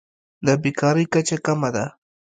د 0.45 0.47
بیکارۍ 0.63 1.05
کچه 1.13 1.37
کمه 1.45 1.69
ده. 1.75 1.85